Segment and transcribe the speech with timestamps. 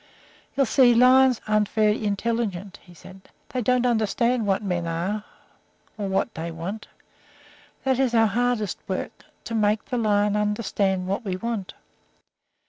[0.57, 5.23] "You see, lions aren't very intelligent," said he; "they don't understand what men are
[5.95, 6.87] or what they want.
[7.83, 11.75] That is our hardest work to make a lion understand what we want.